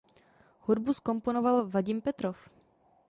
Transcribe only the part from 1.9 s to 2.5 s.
Petrov.